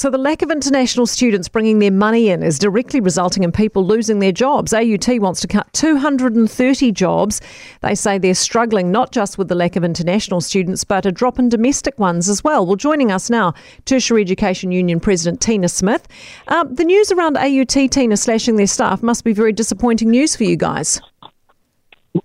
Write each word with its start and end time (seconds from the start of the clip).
So, 0.00 0.08
the 0.08 0.16
lack 0.16 0.40
of 0.40 0.50
international 0.50 1.04
students 1.04 1.46
bringing 1.46 1.78
their 1.78 1.90
money 1.90 2.30
in 2.30 2.42
is 2.42 2.58
directly 2.58 3.00
resulting 3.00 3.42
in 3.42 3.52
people 3.52 3.84
losing 3.84 4.18
their 4.18 4.32
jobs. 4.32 4.72
AUT 4.72 5.06
wants 5.20 5.42
to 5.42 5.46
cut 5.46 5.70
230 5.74 6.90
jobs. 6.92 7.42
They 7.82 7.94
say 7.94 8.16
they're 8.16 8.32
struggling 8.32 8.90
not 8.90 9.12
just 9.12 9.36
with 9.36 9.48
the 9.48 9.54
lack 9.54 9.76
of 9.76 9.84
international 9.84 10.40
students, 10.40 10.84
but 10.84 11.04
a 11.04 11.12
drop 11.12 11.38
in 11.38 11.50
domestic 11.50 11.98
ones 11.98 12.30
as 12.30 12.42
well. 12.42 12.64
Well, 12.64 12.76
joining 12.76 13.12
us 13.12 13.28
now, 13.28 13.52
Tertiary 13.84 14.22
Education 14.22 14.72
Union 14.72 15.00
President 15.00 15.42
Tina 15.42 15.68
Smith. 15.68 16.08
Uh, 16.48 16.64
the 16.64 16.84
news 16.84 17.12
around 17.12 17.36
AUT, 17.36 17.90
Tina, 17.90 18.16
slashing 18.16 18.56
their 18.56 18.66
staff 18.66 19.02
must 19.02 19.22
be 19.22 19.34
very 19.34 19.52
disappointing 19.52 20.08
news 20.08 20.34
for 20.34 20.44
you 20.44 20.56
guys. 20.56 20.98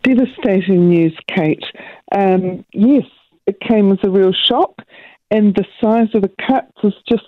Devastating 0.04 0.88
news, 0.88 1.18
Kate. 1.28 1.66
Um, 2.14 2.64
yes, 2.72 3.04
it 3.48 3.60
came 3.60 3.92
as 3.92 4.00
a 4.04 4.10
real 4.10 4.32
shock 4.32 4.80
and 5.32 5.56
the 5.56 5.66
size 5.82 6.08
of 6.14 6.22
the 6.22 6.32
cuts 6.48 6.72
is 6.84 6.94
just 7.10 7.24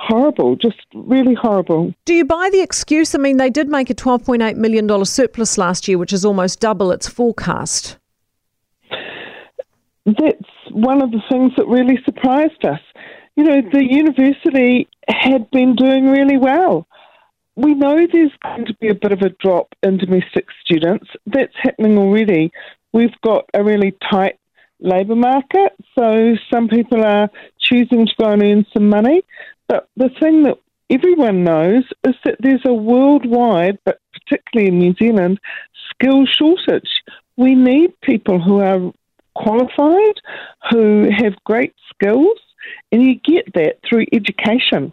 horrible, 0.00 0.56
just 0.56 0.78
really 0.94 1.34
horrible. 1.34 1.94
Do 2.04 2.14
you 2.14 2.24
buy 2.24 2.48
the 2.50 2.60
excuse? 2.60 3.14
I 3.14 3.18
mean, 3.18 3.36
they 3.36 3.50
did 3.50 3.68
make 3.68 3.90
a 3.90 3.94
$12.8 3.94 4.56
million 4.56 5.04
surplus 5.04 5.58
last 5.58 5.86
year, 5.86 5.98
which 5.98 6.12
is 6.12 6.24
almost 6.24 6.60
double 6.60 6.90
its 6.90 7.06
forecast. 7.06 7.98
That's 10.06 10.50
one 10.70 11.02
of 11.02 11.10
the 11.10 11.20
things 11.30 11.52
that 11.56 11.66
really 11.66 11.98
surprised 12.04 12.64
us. 12.64 12.80
You 13.36 13.44
know, 13.44 13.60
the 13.72 13.84
university 13.84 14.88
had 15.08 15.50
been 15.50 15.76
doing 15.76 16.10
really 16.10 16.38
well. 16.38 16.86
We 17.56 17.74
know 17.74 18.06
there's 18.10 18.32
going 18.42 18.66
to 18.66 18.74
be 18.80 18.88
a 18.88 18.94
bit 18.94 19.12
of 19.12 19.20
a 19.20 19.30
drop 19.40 19.68
in 19.82 19.98
domestic 19.98 20.46
students. 20.64 21.08
That's 21.26 21.54
happening 21.62 21.98
already. 21.98 22.50
We've 22.92 23.14
got 23.22 23.44
a 23.52 23.62
really 23.62 23.94
tight 24.10 24.39
labour 24.80 25.16
market. 25.16 25.72
So 25.98 26.36
some 26.52 26.68
people 26.68 27.04
are 27.04 27.28
choosing 27.58 28.06
to 28.06 28.12
go 28.18 28.30
and 28.30 28.42
earn 28.42 28.66
some 28.72 28.88
money. 28.88 29.22
But 29.68 29.88
the 29.96 30.10
thing 30.20 30.42
that 30.44 30.58
everyone 30.90 31.44
knows 31.44 31.84
is 32.04 32.14
that 32.24 32.36
there's 32.40 32.64
a 32.64 32.74
worldwide, 32.74 33.78
but 33.84 34.00
particularly 34.12 34.68
in 34.68 34.78
New 34.78 34.94
Zealand, 34.94 35.40
skill 35.90 36.26
shortage. 36.26 36.90
We 37.36 37.54
need 37.54 37.98
people 38.02 38.40
who 38.40 38.60
are 38.60 38.92
qualified, 39.34 40.14
who 40.70 41.08
have 41.16 41.34
great 41.44 41.74
skills, 41.94 42.38
and 42.92 43.02
you 43.02 43.14
get 43.14 43.52
that 43.54 43.78
through 43.88 44.06
education. 44.12 44.92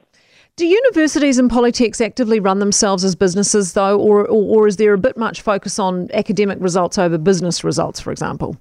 Do 0.56 0.66
universities 0.66 1.38
and 1.38 1.52
polytechs 1.52 2.04
actively 2.04 2.40
run 2.40 2.60
themselves 2.60 3.04
as 3.04 3.16
businesses, 3.16 3.74
though, 3.74 4.00
or, 4.00 4.22
or, 4.22 4.62
or 4.62 4.68
is 4.68 4.78
there 4.78 4.94
a 4.94 4.98
bit 4.98 5.16
much 5.16 5.42
focus 5.42 5.78
on 5.78 6.10
academic 6.14 6.58
results 6.60 6.98
over 6.98 7.18
business 7.18 7.64
results, 7.64 8.00
for 8.00 8.12
example? 8.12 8.58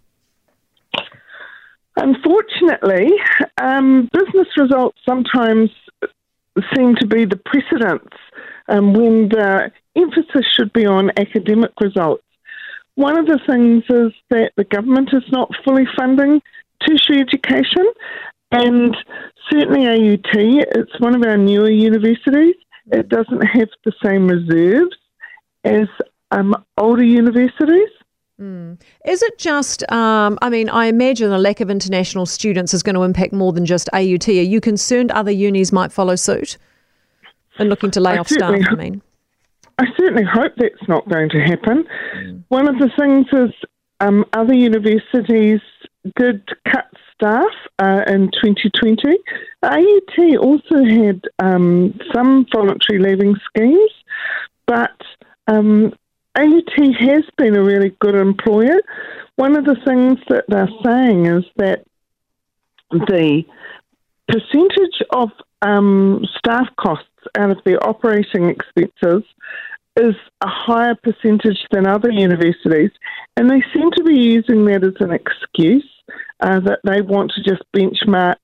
Unfortunately, 1.97 3.11
um, 3.61 4.09
business 4.13 4.49
results 4.57 4.99
sometimes 5.09 5.71
seem 6.75 6.95
to 6.97 7.07
be 7.07 7.25
the 7.25 7.41
precedence 7.45 8.15
um, 8.69 8.93
when 8.93 9.29
the 9.29 9.71
emphasis 9.97 10.47
should 10.53 10.73
be 10.73 10.87
on 10.87 11.11
academic 11.19 11.73
results. 11.81 12.23
One 12.97 13.19
of 13.19 13.27
the 13.27 13.41
things 13.47 13.85
is 13.89 14.13
that 14.31 14.53
the 14.57 14.65
government 14.65 15.11
is 15.13 15.25
not 15.31 15.51
fully 15.65 15.87
funding 15.99 16.41
tertiary 16.87 17.21
education, 17.21 17.87
and 18.53 18.97
certainly 19.51 19.87
AUT, 19.87 20.31
it's 20.33 21.01
one 21.01 21.15
of 21.15 21.23
our 21.23 21.37
newer 21.37 21.71
universities. 21.71 22.55
It 22.93 23.09
doesn't 23.09 23.43
have 23.43 23.69
the 23.85 23.93
same 24.05 24.29
reserves 24.29 24.97
as 25.65 25.89
um, 26.31 26.55
older 26.79 27.05
universities. 27.05 27.91
Mm. 28.41 28.79
Is 29.07 29.23
it 29.23 29.39
just, 29.39 29.91
um, 29.91 30.39
I 30.43 30.51
mean, 30.51 30.69
I 30.69 30.87
imagine 30.87 31.33
a 31.33 31.39
lack 31.39 31.61
of 31.61 31.71
international 31.71 32.27
students 32.27 32.75
is 32.75 32.83
going 32.83 32.95
to 32.95 33.03
impact 33.03 33.33
more 33.33 33.53
than 33.53 33.65
just 33.65 33.89
AUT. 33.95 34.29
Are 34.29 34.33
you 34.33 34.61
concerned 34.61 35.11
other 35.13 35.31
unis 35.31 35.73
might 35.73 35.91
follow 35.91 36.17
suit 36.17 36.59
and 37.59 37.71
looking 37.71 37.91
to 37.93 38.01
lay 38.01 38.13
I 38.13 38.19
off 38.19 38.29
staff? 38.29 38.55
I 38.69 38.75
mean, 38.75 39.01
I 39.79 39.87
certainly 39.97 40.25
hope 40.25 40.53
that's 40.57 40.89
not 40.89 41.09
going 41.09 41.31
to 41.31 41.41
happen. 41.41 41.85
Mm. 42.17 42.43
One 42.49 42.69
of 42.69 42.79
the 42.79 42.91
things 42.99 43.27
is 43.33 43.55
um, 44.01 44.25
other 44.35 44.55
universities 44.55 45.61
did 46.17 46.47
cut 46.71 46.87
staff 47.15 47.51
uh, 47.79 48.03
in 48.07 48.31
2020. 48.43 49.19
AUT 49.63 50.37
also 50.39 50.85
had 50.85 51.23
um, 51.39 51.99
some 52.15 52.47
voluntary 52.55 53.01
leaving 53.01 53.35
schemes, 53.49 53.91
but 54.67 55.01
um, 55.49 55.95
AUT 56.37 56.95
has 57.01 57.25
been 57.37 57.57
a 57.57 57.63
really 57.63 57.97
good 58.01 58.15
employer. 58.15 58.81
One 59.37 59.57
of 59.57 59.65
the 59.65 59.77
things 59.87 60.19
that 60.29 60.45
they're 60.49 60.69
saying 60.85 61.27
is 61.27 61.45
that 61.57 61.85
the 62.91 63.45
percentage 64.29 65.03
of 65.11 65.31
um, 65.63 66.25
staff 66.37 66.69
costs 66.79 67.09
out 67.37 67.51
of 67.51 67.59
their 67.65 67.83
operating 67.87 68.51
expenses 68.51 69.25
is 69.97 70.15
a 70.43 70.49
higher 70.49 70.95
percentage 70.95 71.59
than 71.71 71.87
other 71.87 72.11
universities, 72.11 72.91
and 73.37 73.51
they 73.51 73.63
seem 73.75 73.91
to 73.93 74.05
be 74.05 74.15
using 74.15 74.65
that 74.67 74.85
as 74.85 74.95
an 75.01 75.13
excuse 75.13 75.89
uh, 76.41 76.61
that 76.61 76.81
they 76.85 77.01
want 77.01 77.33
to 77.33 77.43
just 77.43 77.63
benchmark 77.75 78.37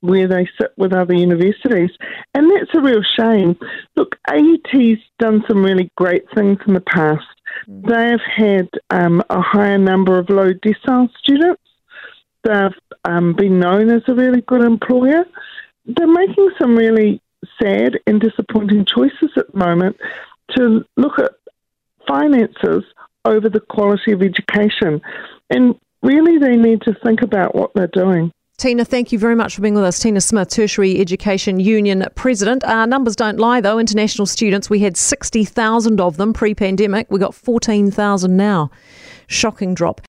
where 0.00 0.28
they 0.28 0.46
sit 0.60 0.72
with 0.76 0.92
other 0.92 1.14
universities. 1.14 1.90
And 2.34 2.50
that's 2.50 2.74
a 2.74 2.80
real 2.80 3.02
shame. 3.18 3.56
Look, 3.96 4.16
AUT's 4.30 5.00
done 5.18 5.42
some 5.48 5.64
really 5.64 5.90
great 5.96 6.24
things 6.34 6.58
in 6.66 6.74
the 6.74 6.80
past. 6.80 7.24
They've 7.66 8.20
had 8.36 8.68
um, 8.90 9.22
a 9.30 9.40
higher 9.40 9.78
number 9.78 10.18
of 10.18 10.30
low 10.30 10.52
decile 10.52 11.08
students. 11.18 11.62
They've 12.44 12.74
um, 13.04 13.34
been 13.34 13.58
known 13.58 13.90
as 13.90 14.02
a 14.06 14.14
really 14.14 14.42
good 14.42 14.62
employer. 14.62 15.24
They're 15.86 16.06
making 16.06 16.50
some 16.58 16.76
really 16.76 17.20
sad 17.62 17.98
and 18.06 18.20
disappointing 18.20 18.84
choices 18.84 19.30
at 19.36 19.50
the 19.52 19.58
moment 19.58 19.96
to 20.56 20.84
look 20.96 21.18
at 21.18 21.32
finances 22.06 22.84
over 23.24 23.48
the 23.48 23.60
quality 23.60 24.12
of 24.12 24.22
education. 24.22 25.00
And 25.50 25.74
really, 26.02 26.38
they 26.38 26.56
need 26.56 26.82
to 26.82 26.94
think 27.04 27.22
about 27.22 27.54
what 27.54 27.72
they're 27.74 27.86
doing. 27.88 28.32
Tina, 28.58 28.84
thank 28.84 29.12
you 29.12 29.20
very 29.20 29.36
much 29.36 29.54
for 29.54 29.62
being 29.62 29.74
with 29.74 29.84
us. 29.84 30.00
Tina 30.00 30.20
Smith, 30.20 30.48
Tertiary 30.48 30.98
Education 30.98 31.60
Union 31.60 32.04
President. 32.16 32.64
Our 32.64 32.88
numbers 32.88 33.14
don't 33.14 33.38
lie, 33.38 33.60
though. 33.60 33.78
International 33.78 34.26
students, 34.26 34.68
we 34.68 34.80
had 34.80 34.96
60,000 34.96 36.00
of 36.00 36.16
them 36.16 36.32
pre 36.32 36.56
pandemic. 36.56 37.06
We 37.08 37.20
got 37.20 37.36
14,000 37.36 38.36
now. 38.36 38.72
Shocking 39.28 39.74
drop. 39.74 40.00